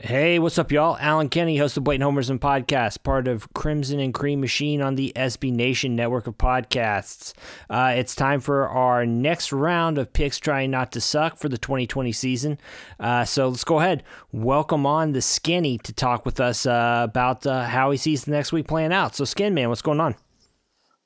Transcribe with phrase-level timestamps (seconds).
[0.00, 0.96] Hey, what's up, y'all?
[1.00, 5.12] Alan Kenny, host of Blatant Homerism Podcast, part of Crimson and Cream Machine on the
[5.16, 7.32] SB Nation network of podcasts.
[7.68, 11.58] Uh, it's time for our next round of picks trying not to suck for the
[11.58, 12.60] 2020 season.
[13.00, 14.04] Uh, so let's go ahead.
[14.30, 18.30] Welcome on the Skinny to talk with us uh, about uh, how he sees the
[18.30, 19.16] next week playing out.
[19.16, 20.14] So, Skin Man, what's going on?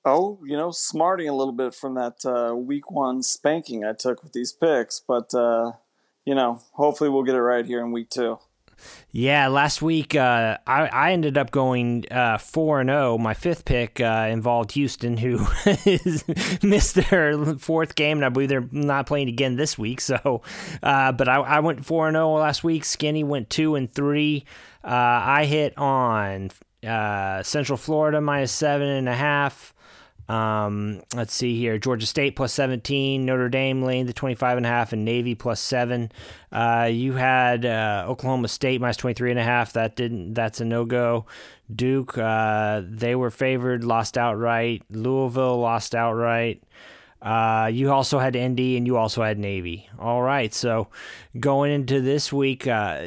[0.04, 4.22] Oh, you know, smarting a little bit from that uh, week one spanking I took
[4.22, 5.72] with these picks, but, uh,
[6.26, 8.38] you know, hopefully we'll get it right here in week two.
[9.14, 13.18] Yeah, last week uh, I, I ended up going uh, four and zero.
[13.18, 15.38] My fifth pick uh, involved Houston, who
[16.62, 20.00] missed their fourth game, and I believe they're not playing again this week.
[20.00, 20.42] So,
[20.82, 22.84] uh, but I, I went four and zero last week.
[22.84, 24.44] Skinny went two and three.
[24.82, 26.50] Uh, I hit on
[26.86, 29.74] uh, Central Florida minus seven and a half.
[30.28, 31.78] Um, let's see here.
[31.78, 35.60] Georgia State plus 17, Notre Dame laying the 25 and a half, and Navy plus
[35.60, 36.10] seven.
[36.50, 39.72] Uh, you had uh, Oklahoma State minus 23 and a half.
[39.72, 40.34] That didn't.
[40.34, 41.26] That's a no go.
[41.74, 44.82] Duke, uh, they were favored, lost outright.
[44.90, 46.62] Louisville lost outright.
[47.22, 49.88] Uh, you also had Indy and you also had Navy.
[49.98, 50.88] All right, so
[51.38, 53.00] going into this week, uh,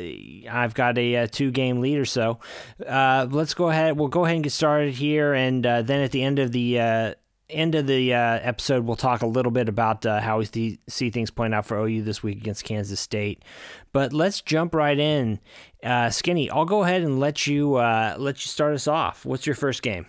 [0.49, 2.39] I've got a, a, two game lead or so.
[2.85, 3.97] Uh, let's go ahead.
[3.97, 6.79] We'll go ahead and get started here, and uh, then at the end of the
[6.79, 7.13] uh,
[7.49, 11.09] end of the uh, episode, we'll talk a little bit about how we see, see
[11.09, 13.43] things playing out for OU this week against Kansas State.
[13.91, 15.41] But let's jump right in.
[16.09, 19.25] Skinny, I'll go ahead and let you let you start us off.
[19.25, 20.07] What's your first game?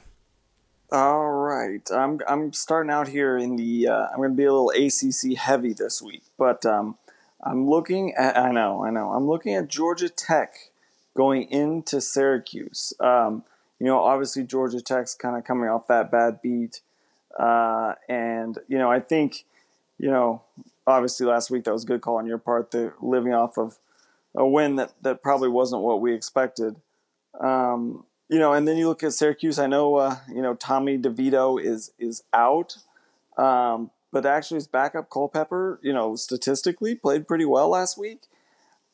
[0.92, 3.88] All right, I'm I'm starting out here in the.
[3.88, 6.96] Uh, I'm going to be a little ACC heavy this week, but um,
[7.42, 8.38] I'm looking at.
[8.38, 9.10] I know, I know.
[9.10, 10.70] I'm looking at Georgia Tech
[11.16, 12.92] going into Syracuse.
[13.00, 13.42] Um,
[13.80, 16.82] you know, obviously Georgia Tech's kind of coming off that bad beat,
[17.36, 19.44] uh, and you know, I think,
[19.98, 20.42] you know,
[20.86, 22.70] obviously last week that was a good call on your part.
[22.70, 23.76] The living off of
[24.36, 26.76] a win that that probably wasn't what we expected.
[27.40, 29.58] Um, you know, and then you look at Syracuse.
[29.58, 32.76] I know, uh, you know, Tommy DeVito is is out,
[33.36, 38.22] um, but actually his backup Culpepper, you know, statistically played pretty well last week.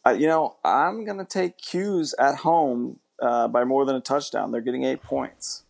[0.06, 4.00] Uh, you know, I'm gonna take take 'Cuse at home uh, by more than a
[4.00, 4.50] touchdown.
[4.50, 5.64] They're getting eight points.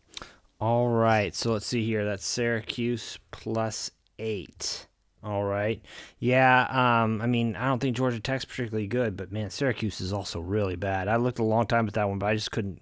[0.61, 2.05] All right, so let's see here.
[2.05, 4.87] That's Syracuse plus eight.
[5.25, 5.81] All right.
[6.19, 6.67] Yeah,
[7.03, 10.41] um, I mean, I don't think Georgia Tech's particularly good, but man, Syracuse is also
[10.41, 11.06] really bad.
[11.06, 12.81] I looked a long time at that one, but I just couldn't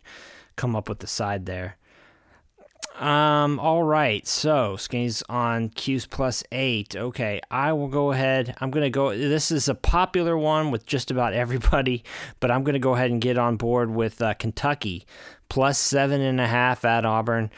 [0.60, 1.78] come up with the side there.
[2.98, 5.22] Um, all right, so Skinny's
[5.75, 6.94] 'Cuse eight.
[6.94, 8.54] Okay, I will go ahead.
[8.60, 9.16] I'm gonna go.
[9.16, 12.04] This is a popular one with just about everybody,
[12.41, 15.06] but I'm gonna go ahead and get on board with uh, Kentucky
[15.48, 17.50] plus seven and a half at Auburn.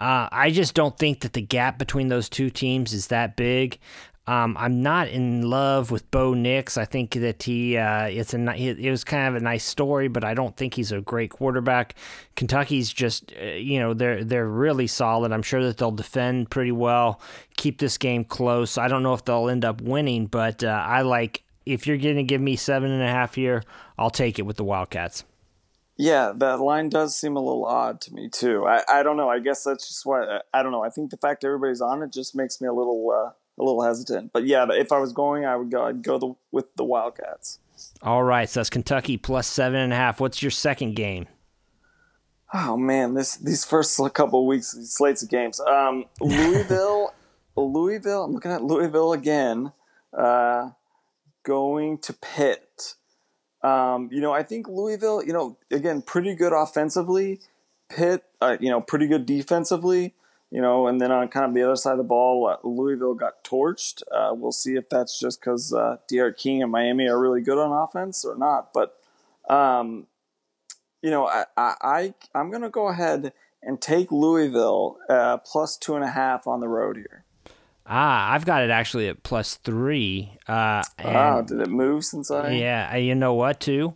[0.00, 3.78] Uh, I just don't think that the gap between those two teams is that big.
[4.28, 6.76] Um, I'm not in love with Bo Nix.
[6.76, 10.22] I think that he uh, it's a it was kind of a nice story, but
[10.22, 11.94] I don't think he's a great quarterback.
[12.36, 15.32] Kentucky's just uh, you know they're they're really solid.
[15.32, 17.22] I'm sure that they'll defend pretty well,
[17.56, 18.76] keep this game close.
[18.76, 22.16] I don't know if they'll end up winning, but uh, I like if you're going
[22.16, 23.62] to give me seven and a half here,
[23.96, 25.24] I'll take it with the Wildcats.
[25.96, 28.66] Yeah, that line does seem a little odd to me too.
[28.66, 29.30] I, I don't know.
[29.30, 30.84] I guess that's just why I don't know.
[30.84, 33.82] I think the fact everybody's on it just makes me a little uh, a little
[33.82, 34.32] hesitant.
[34.32, 35.84] But yeah, if I was going, I would go.
[35.84, 37.58] I'd go the, with the Wildcats.
[38.02, 40.20] All right, so that's Kentucky plus seven and a half.
[40.20, 41.26] What's your second game?
[42.52, 45.60] Oh man, this these first couple weeks, these slates of games.
[45.60, 47.14] Um, Louisville,
[47.56, 48.24] Louisville.
[48.24, 49.72] I'm looking at Louisville again.
[50.16, 50.70] Uh,
[51.44, 52.94] going to Pitt.
[53.62, 55.22] Um, you know, I think Louisville.
[55.24, 57.40] You know, again, pretty good offensively.
[57.88, 60.14] Pitt, uh, you know, pretty good defensively
[60.50, 63.14] you know, and then on kind of the other side of the ball, uh, Louisville
[63.14, 64.02] got torched.
[64.10, 67.58] Uh, we'll see if that's just because uh, D'Eriq King and Miami are really good
[67.58, 68.72] on offense or not.
[68.72, 68.96] But,
[69.48, 70.06] um,
[71.02, 73.32] you know, I, I, I am going to go ahead
[73.62, 77.24] and take Louisville uh, plus two and a half on the road here.
[77.90, 80.32] Ah, I've got it actually at plus three.
[80.46, 82.52] Uh, ah, did it move since I?
[82.52, 83.94] Yeah, you know what, too.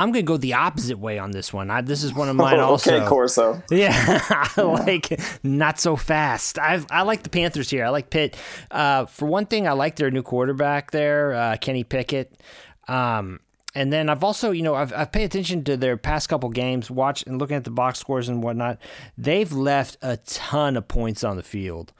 [0.00, 1.70] I'm gonna go the opposite way on this one.
[1.70, 2.96] I, this is one of mine oh, also.
[2.96, 3.62] okay, Corso.
[3.70, 3.92] Yeah,
[4.56, 6.58] I like not so fast.
[6.58, 7.84] I I like the Panthers here.
[7.84, 8.36] I like Pitt.
[8.70, 12.40] Uh, for one thing, I like their new quarterback there, uh, Kenny Pickett.
[12.88, 13.40] Um,
[13.74, 16.90] and then I've also, you know, I've, I've paid attention to their past couple games,
[16.90, 18.78] watch and looking at the box scores and whatnot.
[19.16, 21.92] They've left a ton of points on the field.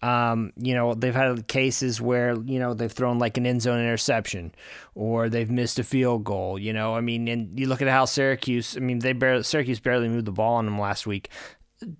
[0.00, 3.80] Um, you know, they've had cases where, you know, they've thrown like an end zone
[3.80, 4.54] interception
[4.94, 6.94] or they've missed a field goal, you know.
[6.94, 10.26] I mean, and you look at how Syracuse, I mean, they barely Syracuse barely moved
[10.26, 11.30] the ball on them last week.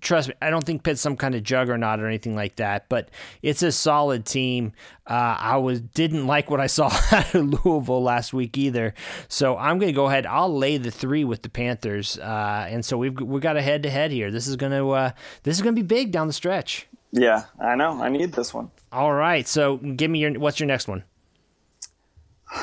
[0.01, 3.09] trust me, I don't think Pitt's some kind of juggernaut or anything like that, but
[3.41, 4.73] it's a solid team.
[5.07, 8.93] Uh, I was didn't like what I saw out of Louisville last week either,
[9.27, 10.25] so I'm going to go ahead.
[10.25, 13.83] I'll lay the three with the Panthers, uh, and so we've we got a head
[13.83, 14.31] to head here.
[14.31, 15.11] This is going to uh,
[15.43, 16.88] this is going to be big down the stretch.
[17.11, 18.01] Yeah, I know.
[18.01, 18.71] I need this one.
[18.91, 21.03] All right, so give me your what's your next one?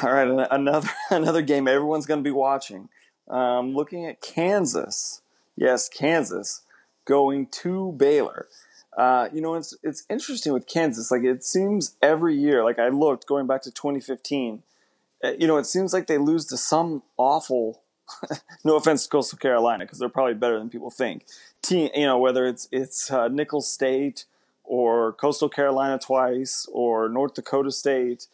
[0.02, 2.88] All right, another another game everyone's going to be watching.
[3.28, 5.22] Um, looking at Kansas.
[5.56, 6.62] Yes, Kansas
[7.06, 8.46] going to Baylor.
[8.96, 11.10] Uh, you know, it's it's interesting with Kansas.
[11.10, 12.64] Like it seems every year.
[12.64, 14.62] Like I looked going back to 2015.
[15.24, 17.82] Uh, you know, it seems like they lose to some awful.
[18.64, 21.26] no offense to Coastal Carolina, because they're probably better than people think.
[21.60, 24.24] Team, you know, whether it's it's uh, Nicholls State
[24.66, 28.26] or Coastal Carolina twice or North Dakota State.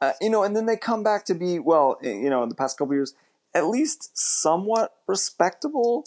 [0.00, 2.54] Uh, you know, and then they come back to be well, you know, in the
[2.54, 3.14] past couple years,
[3.54, 6.04] at least somewhat respectable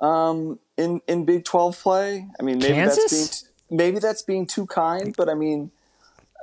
[0.00, 2.28] um, in in Big Twelve play.
[2.38, 3.10] I mean, maybe Kansas?
[3.10, 5.70] that's being maybe that's being too kind, but I mean,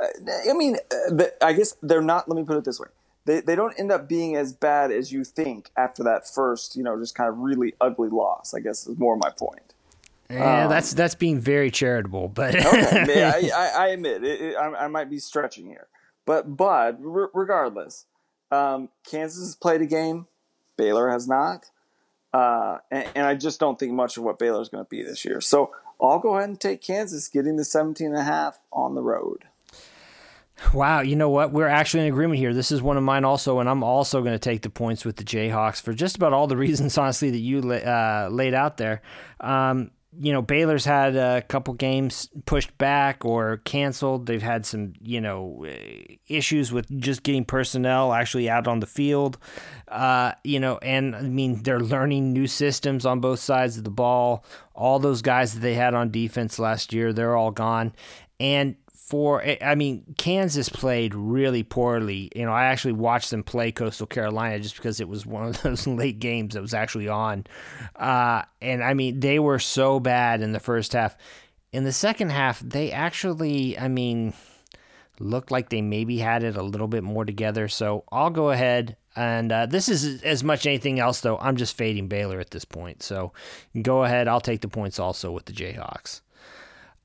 [0.02, 2.28] uh, I mean, uh, I guess they're not.
[2.28, 2.88] Let me put it this way:
[3.26, 6.84] they they don't end up being as bad as you think after that first, you
[6.84, 8.54] know, just kind of really ugly loss.
[8.54, 9.74] I guess is more my point.
[10.30, 14.56] Yeah, um, that's that's being very charitable, but okay, I, I, I, admit it, it,
[14.56, 15.88] I, I, might be stretching here,
[16.26, 18.06] but but regardless,
[18.52, 20.28] um, Kansas has played a game,
[20.78, 21.72] Baylor has not.
[22.32, 25.02] Uh, and, and, I just don't think much of what Baylor is going to be
[25.02, 25.42] this year.
[25.42, 29.02] So I'll go ahead and take Kansas getting the 17 and a half on the
[29.02, 29.46] road.
[30.74, 31.52] Wow, you know what?
[31.52, 32.54] We're actually in agreement here.
[32.54, 35.16] This is one of mine also, and I'm also going to take the points with
[35.16, 39.02] the Jayhawks for just about all the reasons, honestly, that you uh, laid out there.
[39.40, 44.26] Um, you know, Baylor's had a couple games pushed back or canceled.
[44.26, 45.66] They've had some, you know,
[46.28, 49.38] issues with just getting personnel actually out on the field.
[49.88, 53.92] Uh, you know, and I mean, they're learning new systems on both sides of the
[53.92, 54.44] ball.
[54.74, 57.94] All those guys that they had on defense last year, they're all gone.
[58.40, 58.78] And
[59.10, 62.30] for I mean Kansas played really poorly.
[62.36, 65.62] You know, I actually watched them play Coastal Carolina just because it was one of
[65.64, 67.48] those late games that was actually on.
[67.96, 71.18] Uh, and I mean, they were so bad in the first half.
[71.72, 74.34] In the second half, they actually, I mean,
[75.20, 77.68] looked like they maybe had it a little bit more together.
[77.68, 78.96] So I'll go ahead.
[79.16, 81.38] And uh, this is as much anything else, though.
[81.40, 83.02] I'm just fading Baylor at this point.
[83.02, 83.34] So
[83.82, 84.28] go ahead.
[84.28, 86.22] I'll take the points also with the Jayhawks.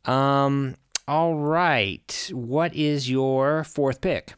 [0.05, 2.31] Um, all right.
[2.33, 4.35] What is your fourth pick?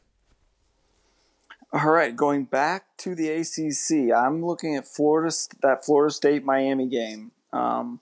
[1.73, 6.87] All right, going back to the ACC, I'm looking at Florida that Florida State Miami
[6.87, 7.33] game.
[7.53, 8.01] Um,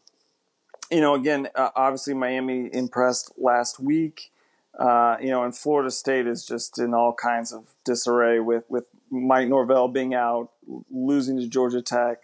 [0.90, 4.30] you know, again, uh, obviously Miami impressed last week.
[4.78, 8.84] Uh, you know, and Florida State is just in all kinds of disarray with with
[9.10, 10.50] Mike Norvell being out,
[10.90, 12.18] losing to Georgia Tech.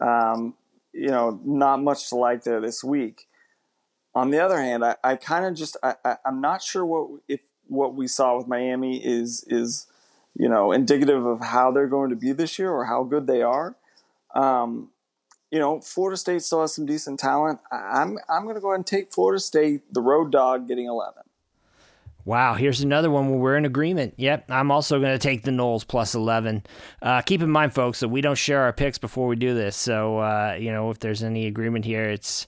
[0.00, 0.54] Um,
[0.92, 3.28] you know, not much to like there this week.
[4.20, 7.22] On the other hand, I, I kind of just I, I, am not sure what
[7.26, 9.86] if what we saw with Miami is is
[10.34, 13.40] you know indicative of how they're going to be this year or how good they
[13.40, 13.76] are.
[14.34, 14.90] Um,
[15.50, 17.60] you know, Florida State still has some decent talent.
[17.72, 21.22] I'm I'm going to go ahead and take Florida State, the road dog, getting 11.
[22.24, 24.14] Wow, here's another one where we're in agreement.
[24.16, 26.62] Yep, I'm also going to take the Noles plus 11.
[27.00, 29.76] Uh, keep in mind, folks, that we don't share our picks before we do this.
[29.76, 32.46] So, uh, you know, if there's any agreement here, it's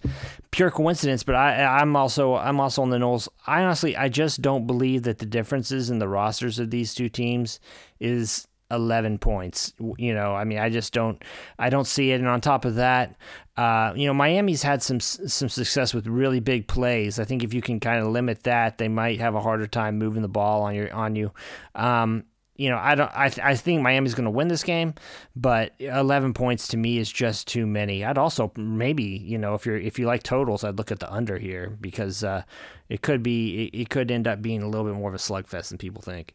[0.51, 1.23] pure coincidence.
[1.23, 3.29] But I, I'm also I'm also on the Noles.
[3.47, 7.09] I honestly, I just don't believe that the differences in the rosters of these two
[7.09, 7.59] teams
[7.99, 9.73] is 11 points.
[9.99, 11.23] You know, I mean, I just don't,
[11.59, 12.21] I don't see it.
[12.21, 13.17] And on top of that,
[13.57, 17.19] uh, you know, Miami's had some some success with really big plays.
[17.19, 19.99] I think if you can kind of limit that, they might have a harder time
[19.99, 21.33] moving the ball on your on you.
[21.75, 22.25] Um,
[22.57, 23.11] you know, I don't.
[23.15, 24.95] I, th- I think Miami's going to win this game,
[25.35, 28.05] but 11 points to me is just too many.
[28.05, 31.13] I'd also maybe, you know, if you're if you like totals, I'd look at the
[31.13, 32.43] under here because uh,
[32.89, 35.19] it could be it, it could end up being a little bit more of a
[35.19, 36.35] slugfest than people think.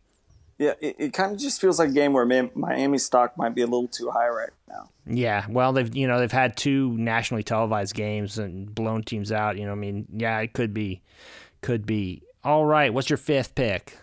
[0.57, 3.61] Yeah, it, it kind of just feels like a game where Miami stock might be
[3.61, 4.89] a little too high right now.
[5.05, 9.57] Yeah, well, they've you know they've had two nationally televised games and blown teams out.
[9.57, 11.01] You know, I mean, yeah, it could be,
[11.61, 12.23] could be.
[12.43, 13.97] All right, what's your fifth pick?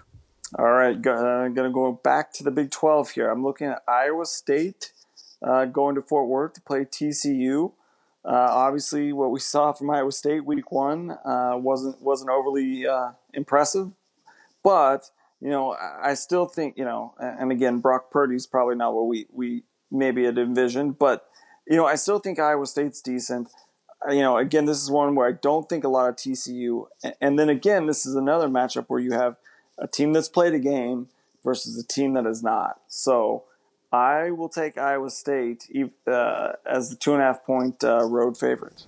[0.56, 3.30] All right, go, uh, going to go back to the Big Twelve here.
[3.30, 4.92] I'm looking at Iowa State
[5.44, 7.72] uh, going to Fort Worth to play TCU.
[8.24, 13.10] Uh, obviously, what we saw from Iowa State week one uh, wasn't wasn't overly uh,
[13.34, 13.90] impressive,
[14.62, 15.10] but
[15.44, 19.26] you know, I still think, you know, and again, Brock Purdy's probably not what we,
[19.30, 21.28] we maybe had envisioned, but,
[21.68, 23.50] you know, I still think Iowa State's decent.
[24.08, 26.86] Uh, you know, again, this is one where I don't think a lot of TCU.
[27.20, 29.36] And then again, this is another matchup where you have
[29.78, 31.08] a team that's played a game
[31.44, 32.80] versus a team that has not.
[32.88, 33.44] So
[33.92, 35.68] I will take Iowa State
[36.06, 38.86] uh, as the two and a half point uh, road favorite.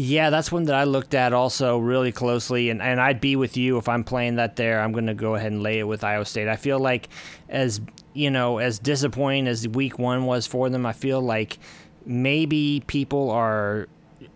[0.00, 3.56] Yeah, that's one that I looked at also really closely, and, and I'd be with
[3.56, 4.80] you if I'm playing that there.
[4.80, 6.46] I'm going to go ahead and lay it with Iowa State.
[6.46, 7.08] I feel like,
[7.48, 7.80] as
[8.14, 11.58] you know, as disappointing as Week One was for them, I feel like
[12.06, 13.88] maybe people are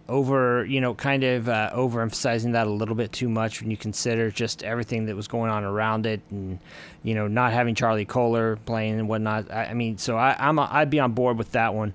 [0.09, 3.77] over, you know, kind of uh, overemphasizing that a little bit too much when you
[3.77, 6.59] consider just everything that was going on around it, and
[7.05, 9.49] you know, not having Charlie Kolar playing and whatnot.
[9.49, 11.95] I, I mean, so I, I'm a, I'd be on board with that one.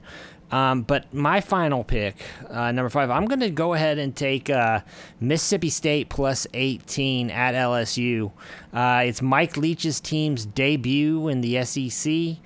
[0.51, 2.15] Um, but my final pick,
[2.49, 4.81] uh, number five, I'm going to go ahead and take uh,
[5.19, 8.31] Mississippi State plus 18 at LSU.
[8.73, 12.37] Uh, it's Mike Leach's team's debut in the SEC.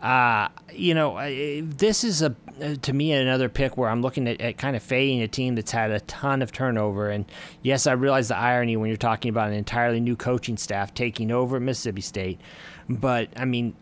[0.00, 1.18] Uh, you know,
[1.64, 2.36] this is a
[2.82, 5.70] to me another pick where I'm looking at, at, kind of fading a team that's
[5.70, 7.08] had a ton of turnover.
[7.08, 7.24] And
[7.62, 11.30] yes, I realize the irony when you're talking about an entirely new coaching staff taking
[11.30, 12.40] over Mississippi State,
[12.88, 13.74] but I mean,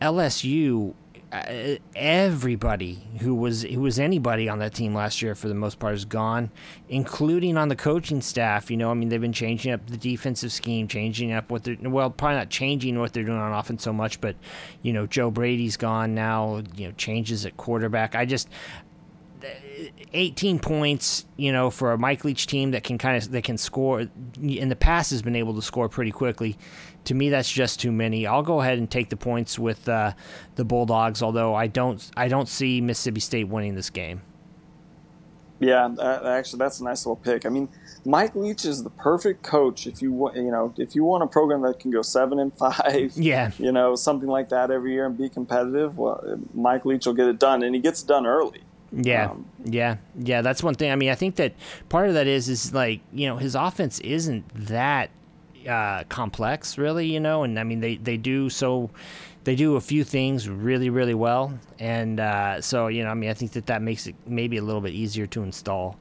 [0.00, 0.94] LSU
[1.40, 5.78] Uh, everybody who was who was anybody on that team last year for the most
[5.78, 6.50] part is gone,
[6.88, 8.70] including on the coaching staff.
[8.70, 11.76] You know, I mean, they've been changing up the defensive scheme, changing up what they're
[11.82, 14.36] well, probably not changing what they're doing on offense so much, but
[14.82, 16.62] you know, Joe Brady's gone now.
[16.74, 18.14] You know, changes at quarterback.
[18.14, 18.48] I just
[20.12, 23.58] 18 points, you know, for a Mike Leach team that can kind of that can
[23.58, 24.06] score
[24.40, 26.56] in the past has been able to score pretty quickly.
[27.04, 28.26] To me, that's just too many.
[28.26, 30.12] I'll go ahead and take the points with uh,
[30.56, 34.22] the Bulldogs, although I don't I don't see Mississippi State winning this game.
[35.58, 35.88] Yeah,
[36.26, 37.46] actually, that's a nice little pick.
[37.46, 37.68] I mean,
[38.04, 41.26] Mike Leach is the perfect coach if you want, you know, if you want a
[41.26, 45.06] program that can go seven and five, yeah, you know, something like that every year
[45.06, 45.96] and be competitive.
[45.96, 48.62] Well, Mike Leach will get it done, and he gets it done early.
[48.92, 50.42] Yeah, um, yeah, yeah.
[50.42, 50.90] That's one thing.
[50.90, 51.54] I mean, I think that
[51.88, 55.10] part of that is is like you know his offense isn't that
[55.68, 57.06] uh, complex, really.
[57.12, 58.90] You know, and I mean they they do so
[59.44, 63.30] they do a few things really really well, and uh, so you know I mean
[63.30, 65.98] I think that that makes it maybe a little bit easier to install.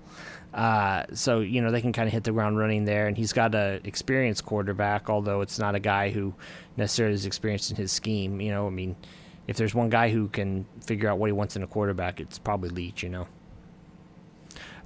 [0.54, 3.34] Uh, so you know they can kind of hit the ground running there, and he's
[3.34, 6.34] got a experienced quarterback, although it's not a guy who
[6.78, 8.40] necessarily is experienced in his scheme.
[8.40, 8.96] You know, I mean
[9.48, 12.38] if there's one guy who can figure out what he wants in a quarterback, it's
[12.40, 13.28] probably Leach, you know.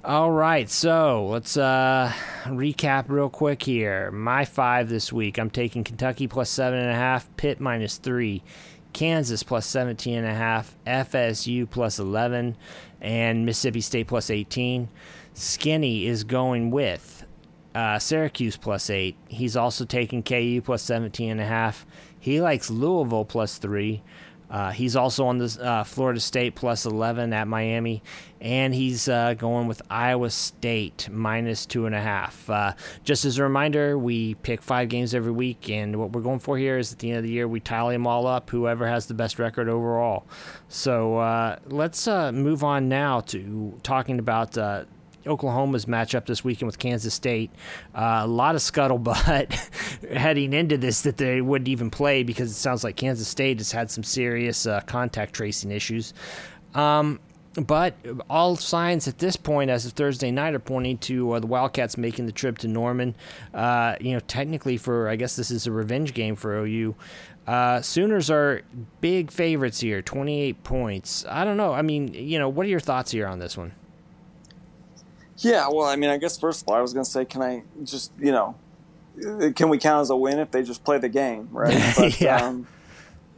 [0.02, 2.10] All right, so let's uh,
[2.46, 4.10] recap real quick here.
[4.10, 8.42] My five this week, I'm taking Kentucky plus seven and a half, Pitt minus three,
[8.92, 12.56] Kansas plus 17 and a half, FSU plus 11,
[13.00, 14.88] and Mississippi State plus 18.
[15.34, 17.24] Skinny is going with
[17.74, 19.16] uh, Syracuse plus eight.
[19.28, 21.86] He's also taking KU plus 17 and a half.
[22.18, 24.02] He likes Louisville plus three.
[24.50, 28.02] Uh, he's also on the uh, Florida State plus 11 at Miami,
[28.40, 32.50] and he's uh, going with Iowa State minus two and a half.
[32.50, 32.72] Uh,
[33.04, 36.58] just as a reminder, we pick five games every week, and what we're going for
[36.58, 39.06] here is at the end of the year, we tally them all up, whoever has
[39.06, 40.26] the best record overall.
[40.68, 44.56] So uh, let's uh, move on now to talking about
[45.26, 47.50] Oklahoma's matchup this weekend with Kansas State.
[47.94, 49.52] Uh, a lot of scuttlebutt
[50.16, 53.72] heading into this that they wouldn't even play because it sounds like Kansas State has
[53.72, 56.14] had some serious uh, contact tracing issues.
[56.74, 57.20] Um,
[57.54, 57.94] but
[58.28, 61.96] all signs at this point, as of Thursday night, are pointing to uh, the Wildcats
[61.96, 63.16] making the trip to Norman.
[63.52, 66.94] Uh, you know, technically, for I guess this is a revenge game for OU.
[67.46, 68.62] Uh, Sooners are
[69.00, 71.24] big favorites here, 28 points.
[71.28, 71.72] I don't know.
[71.72, 73.72] I mean, you know, what are your thoughts here on this one?
[75.42, 77.42] Yeah, well, I mean, I guess first of all, I was going to say, can
[77.42, 78.56] I just, you know,
[79.54, 81.94] can we count as a win if they just play the game, right?
[81.96, 82.36] But, yeah.
[82.36, 82.66] Um,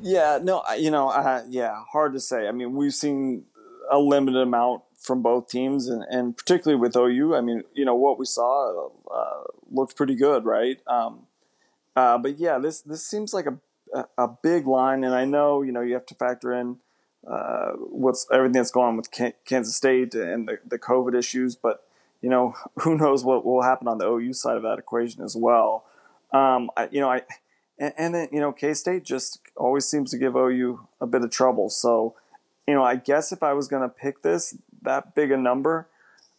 [0.01, 2.49] yeah, no, you know, uh, yeah, hard to say.
[2.49, 3.45] I mean, we've seen
[3.91, 7.37] a limited amount from both teams, and, and particularly with OU.
[7.37, 10.81] I mean, you know, what we saw uh, looked pretty good, right?
[10.89, 11.27] Um,
[11.95, 15.73] uh, but yeah, this this seems like a a big line, and I know you
[15.73, 16.79] know you have to factor in
[17.27, 19.11] uh, what's everything that's going on with
[19.45, 21.85] Kansas State and the, the COVID issues, but
[22.23, 25.37] you know, who knows what will happen on the OU side of that equation as
[25.37, 25.85] well.
[26.33, 27.23] Um, I, you know, I
[27.79, 31.23] and, and then you know, K State just always seems to give OU a bit
[31.23, 31.69] of trouble.
[31.69, 32.15] So,
[32.67, 35.89] you know, I guess if I was going to pick this that big a number,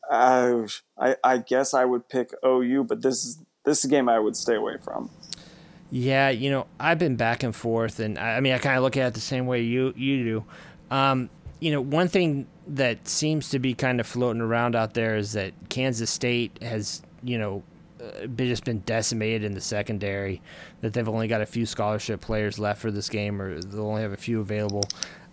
[0.09, 0.63] uh,
[0.97, 2.85] I, I guess I would pick OU.
[2.85, 5.09] But this is this is a game I would stay away from.
[5.91, 8.97] Yeah, you know, I've been back and forth, and I mean, I kind of look
[8.97, 10.45] at it the same way you you do.
[10.89, 15.15] Um, you know, one thing that seems to be kind of floating around out there
[15.15, 17.63] is that Kansas State has, you know,
[18.01, 20.41] uh, just been decimated in the secondary.
[20.81, 24.01] That they've only got a few scholarship players left for this game, or they'll only
[24.01, 24.83] have a few available.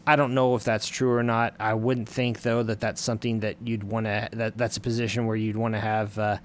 [0.07, 1.55] I don't know if that's true or not.
[1.61, 4.29] I wouldn't think though that that's something that you'd want to.
[4.33, 6.39] That that's a position where you'd want to have uh,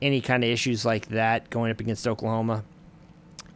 [0.00, 2.64] any kind of issues like that going up against Oklahoma.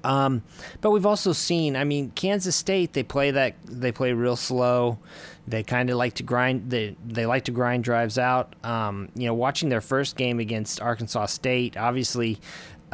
[0.05, 0.43] Um,
[0.81, 2.93] but we've also seen, I mean, Kansas State.
[2.93, 3.57] They play that.
[3.65, 4.99] They play real slow.
[5.47, 6.71] They kind of like to grind.
[6.71, 8.55] They they like to grind drives out.
[8.65, 12.39] Um, you know, watching their first game against Arkansas State, obviously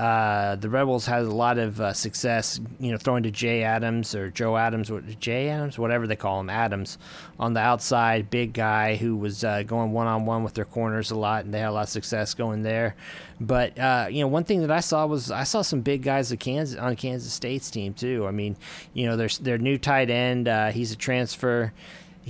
[0.00, 4.14] uh, the Rebels had a lot of uh, success, you know, throwing to Jay Adams
[4.14, 4.90] or Joe Adams,
[5.20, 6.96] Jay Adams, whatever they call him, Adams,
[7.38, 11.10] on the outside, big guy who was uh, going one on one with their corners
[11.10, 12.96] a lot, and they had a lot of success going there.
[13.42, 16.34] But uh, you know, one thing that I saw was I saw some big guys
[16.40, 18.26] Kansas on Kansas State's team too.
[18.26, 18.56] I mean,
[18.94, 20.48] you know, there's their new tight end.
[20.48, 21.74] Uh, he's a transfer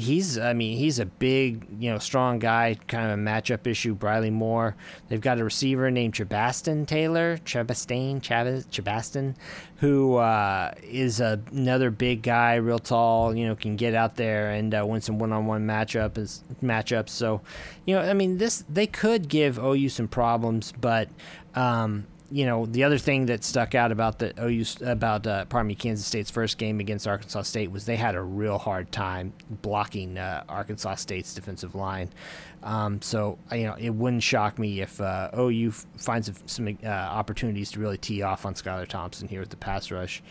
[0.01, 3.95] he's I mean he's a big you know strong guy kind of a matchup issue
[3.95, 4.77] Briley Moore.
[5.09, 9.35] They've got a receiver named Chabastin Taylor Chabastain Chabastin
[9.77, 14.51] who uh, is a, another big guy real tall you know can get out there
[14.51, 17.11] and uh, win some one-on-one matchup is matchups.
[17.11, 17.41] So
[17.85, 21.09] you know I mean this they could give OU some problems but
[21.55, 25.67] um, you know, the other thing that stuck out about the OU about uh, pardon
[25.67, 29.33] me, Kansas State's first game against Arkansas State was they had a real hard time
[29.63, 32.09] blocking uh, Arkansas State's defensive line.
[32.63, 37.73] Um, so you know, it wouldn't shock me if uh, OU finds some uh, opportunities
[37.73, 40.23] to really tee off on Skylar Thompson here with the pass rush.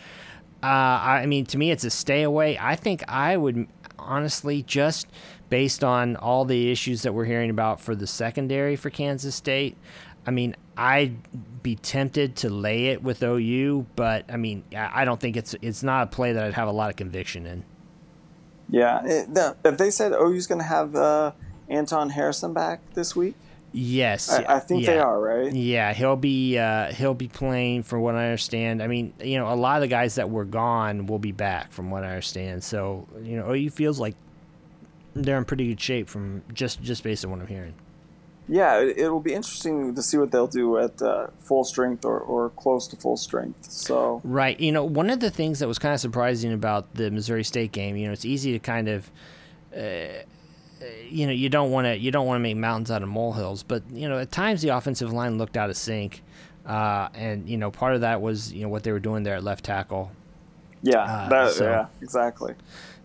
[0.64, 2.58] Uh, I mean, to me, it's a stay away.
[2.60, 5.08] I think I would honestly just
[5.50, 9.76] based on all the issues that we're hearing about for the secondary for Kansas State.
[10.30, 15.20] I mean, I'd be tempted to lay it with OU, but I mean, I don't
[15.20, 17.66] think it's it's not a play that I'd have a lot of conviction in.
[18.70, 21.32] Yeah, it, the, if they said OU's going to have uh,
[21.68, 23.34] Anton Harrison back this week,
[23.72, 24.92] yes, I, I think yeah.
[24.92, 25.52] they are right.
[25.52, 28.84] Yeah, he'll be uh, he'll be playing, from what I understand.
[28.84, 31.72] I mean, you know, a lot of the guys that were gone will be back,
[31.72, 32.64] from what I understand.
[32.64, 34.14] So, you know, OU feels like
[35.16, 37.74] they're in pretty good shape from just just based on what I'm hearing
[38.50, 42.20] yeah, it, will be interesting to see what they'll do at uh, full strength or,
[42.20, 43.70] or close to full strength.
[43.70, 47.12] So right, you know, one of the things that was kind of surprising about the
[47.12, 49.10] Missouri State game, you know, it's easy to kind of.
[49.76, 50.24] Uh,
[51.10, 53.64] you know, you don't want to you don't want to make mountains out of molehills,
[53.64, 56.24] but you know, at times the offensive line looked out of sync,
[56.66, 59.36] uh, and you know, part of that was you know what they were doing there
[59.36, 60.10] at left tackle.
[60.82, 62.56] Yeah, uh, that, so, yeah, exactly.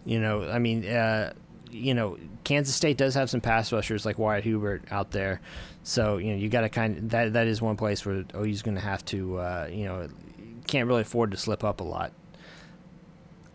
[0.05, 1.33] You know, I mean, uh,
[1.75, 5.41] you know, Kansas State does have some pass rushers like Wyatt Hubert out there,
[5.83, 8.63] so you know you got to kind of that that is one place where OU's
[8.63, 10.09] going to have to uh, you know
[10.69, 12.13] can't really afford to slip up a lot.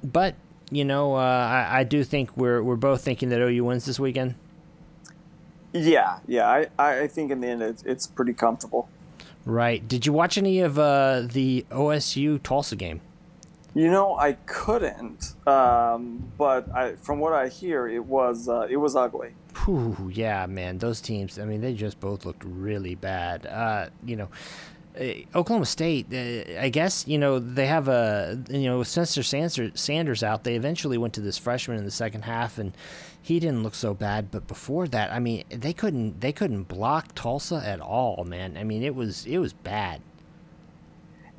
[0.04, 0.36] But
[0.70, 1.20] you know, uh,
[1.70, 4.36] I, I do think we're we're both thinking that OU wins this weekend.
[5.72, 6.68] Yeah, yeah, I,
[7.04, 8.90] I think in the end it's, it's pretty comfortable.
[9.46, 9.88] Right.
[9.88, 13.02] Did you watch any of uh, the OSU Tulsa game?
[13.76, 18.78] You know, I couldn't, um, but I, from what I hear, it was uh, it
[18.78, 19.36] was ugly.
[19.64, 21.38] Whew, yeah, man, those teams.
[21.38, 23.46] I mean, they just both looked really bad.
[23.46, 24.30] Uh, you know,
[25.00, 25.04] uh,
[25.36, 26.08] Oklahoma State.
[26.12, 30.44] Uh, I guess you know they have a you know Spencer Sanders out.
[30.44, 32.76] They eventually went to this freshman in the second half, and
[33.22, 34.32] he didn't look so bad.
[34.32, 38.58] But before that, I mean, they couldn't they couldn't block Tulsa at all, man.
[38.58, 40.02] I mean, it was it was bad.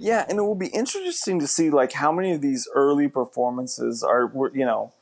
[0.03, 4.03] Yeah, and it will be interesting to see like how many of these early performances
[4.03, 4.95] are you know,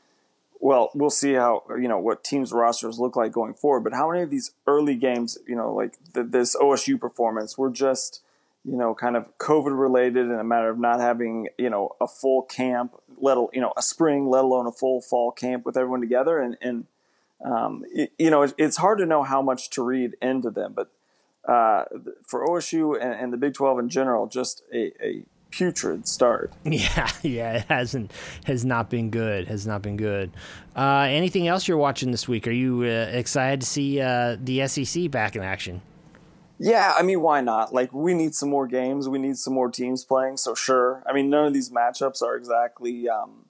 [0.59, 3.85] well, we'll see how you know what teams rosters look like going forward.
[3.85, 7.69] But how many of these early games, you know, like the, this OSU performance, were
[7.69, 8.21] just
[8.65, 12.07] you know kind of COVID related in a matter of not having you know a
[12.07, 16.01] full camp, let you know a spring, let alone a full fall camp with everyone
[16.01, 16.87] together, and and
[17.45, 20.91] um, it, you know it's hard to know how much to read into them, but
[21.49, 21.85] uh,
[22.23, 26.53] for OSU and, and, the Big 12 in general, just a, a, putrid start.
[26.63, 28.11] Yeah, yeah, it hasn't
[28.45, 29.47] has not been good.
[29.47, 30.29] Has not been good.
[30.75, 32.47] Uh, anything else you're watching this week?
[32.47, 35.81] Are you uh, excited to see uh, the SEC back in action?
[36.59, 37.73] Yeah, I mean, why not?
[37.73, 39.09] Like, we need some more games.
[39.09, 40.37] We need some more teams playing.
[40.37, 41.01] So sure.
[41.07, 43.45] I mean, none of these matchups are exactly, um,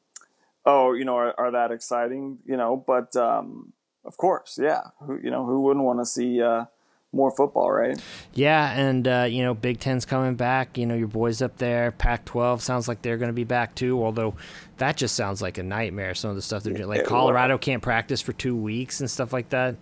[0.65, 2.37] oh, you know, are, are, that exciting?
[2.45, 3.73] You know, but um,
[4.05, 4.83] of course, yeah.
[5.01, 6.65] Who you know who wouldn't want to see uh,
[7.11, 7.99] more football, right?
[8.33, 10.77] Yeah, and uh, you know, Big Ten's coming back.
[10.77, 11.91] You know, your boys up there.
[11.91, 14.03] Pac-12 sounds like they're going to be back too.
[14.03, 14.35] Although
[14.77, 16.13] that just sounds like a nightmare.
[16.13, 19.33] Some of the stuff they're doing, like Colorado can't practice for two weeks and stuff
[19.33, 19.75] like that.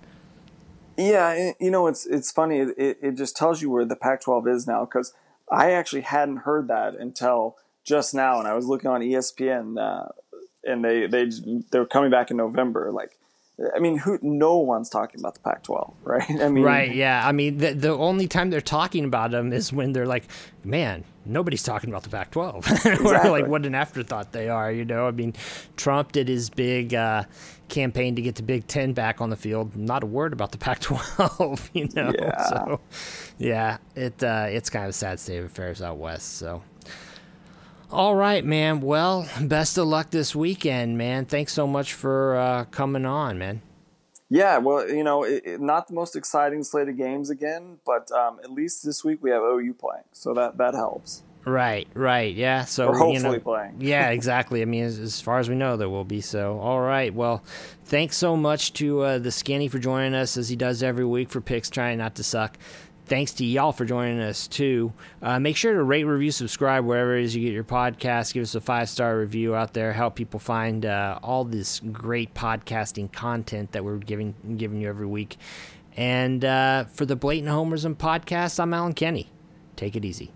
[0.98, 2.60] Yeah, you know, it's it's funny.
[2.60, 5.14] It it just tells you where the Pac-12 is now because
[5.52, 10.10] I actually hadn't heard that until just now, and I was looking on ESPN, uh,
[10.64, 11.30] and they they
[11.72, 12.92] they're coming back in November.
[12.92, 13.18] Like
[13.76, 14.20] I mean, who?
[14.22, 16.30] No one's talking about the Pac-12, right?
[16.42, 16.94] I mean, right?
[16.94, 17.26] Yeah.
[17.26, 20.26] I mean, the the only time they're talking about them is when they're like,
[20.64, 23.32] "Man, nobody's talking about the Pac-12." Exactly.
[23.32, 24.72] like, what an afterthought they are.
[24.72, 25.34] You know, I mean,
[25.76, 27.24] Trump did his big uh,
[27.68, 29.76] campaign to get the Big Ten back on the field.
[29.76, 31.70] Not a word about the Pac-12.
[31.74, 32.14] You know.
[32.18, 32.44] Yeah.
[32.44, 32.80] So,
[33.40, 36.38] yeah, it uh, it's kind of a sad state of affairs out west.
[36.38, 36.62] So.
[37.92, 38.82] All right, man.
[38.82, 41.26] Well, best of luck this weekend, man.
[41.26, 43.62] Thanks so much for uh, coming on, man.
[44.30, 48.12] Yeah, well, you know, it, it, not the most exciting slate of games again, but
[48.12, 51.24] um, at least this week we have OU playing, so that that helps.
[51.46, 52.66] Right, right, yeah.
[52.66, 53.76] So or hopefully you know, playing.
[53.80, 54.62] yeah, exactly.
[54.62, 56.20] I mean, as, as, far as we know, there will be.
[56.20, 57.14] So, all right.
[57.14, 57.42] Well,
[57.86, 61.30] thanks so much to uh, the Skinny for joining us as he does every week
[61.30, 62.58] for picks, trying not to suck
[63.08, 64.94] thanks to y'all for joining us too.
[65.22, 68.34] Uh, make sure to rate, review, subscribe wherever it is you get your podcast.
[68.34, 69.94] Give us a five star review out there.
[69.94, 75.08] Help people find uh, all this great podcasting content that we're giving giving you every
[75.08, 75.38] week.
[75.96, 79.32] And uh, for the Blatant Homerism podcast, I'm Alan Kenny.
[79.76, 80.32] Take it easy.